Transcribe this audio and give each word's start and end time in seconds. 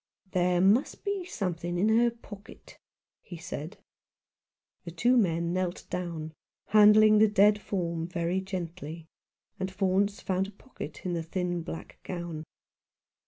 "There 0.31 0.61
may 0.61 0.83
be 1.05 1.25
something 1.25 1.77
in 1.77 1.89
her 1.89 2.09
pocket," 2.09 2.79
he 3.21 3.37
said. 3.37 3.77
The 4.83 4.89
two 4.89 5.15
men 5.15 5.53
knelt 5.53 5.85
down, 5.91 6.33
handling 6.69 7.19
the 7.19 7.27
dead 7.27 7.61
form 7.61 8.07
very 8.07 8.41
gently, 8.41 9.05
and 9.59 9.69
Faunce 9.71 10.19
found 10.19 10.47
a 10.47 10.51
pocket 10.53 11.05
in 11.05 11.13
the 11.13 11.21
thin 11.21 11.61
black 11.61 11.99
gown. 12.01 12.45